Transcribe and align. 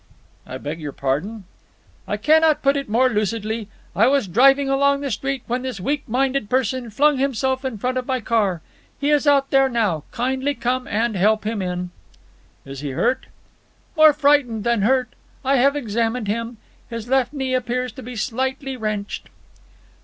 "I 0.47 0.57
beg 0.57 0.81
your 0.81 0.93
pardon?" 0.93 1.43
"I 2.07 2.17
cannot 2.17 2.63
put 2.63 2.75
it 2.75 2.89
more 2.89 3.07
lucidly. 3.07 3.67
I 3.95 4.07
was 4.07 4.27
driving 4.27 4.67
along 4.67 5.01
the 5.01 5.11
street 5.11 5.43
when 5.45 5.61
this 5.61 5.79
weak 5.79 6.09
minded 6.09 6.49
person 6.49 6.89
flung 6.89 7.19
himself 7.19 7.63
in 7.63 7.77
front 7.77 7.99
of 7.99 8.07
my 8.07 8.19
car. 8.19 8.63
He 8.99 9.11
is 9.11 9.27
out 9.27 9.51
there 9.51 9.69
now. 9.69 10.03
Kindly 10.09 10.55
come 10.55 10.87
and 10.87 11.15
help 11.15 11.43
him 11.43 11.61
in." 11.61 11.91
"Is 12.65 12.79
he 12.79 12.89
hurt?" 12.93 13.27
"More 13.95 14.11
frightened 14.11 14.63
than 14.63 14.81
hurt. 14.81 15.13
I 15.45 15.57
have 15.57 15.75
examined 15.75 16.27
him. 16.27 16.57
His 16.89 17.07
left 17.07 17.31
knee 17.31 17.53
appears 17.53 17.91
to 17.91 18.01
be 18.01 18.15
slightly 18.15 18.75
wrenched." 18.75 19.29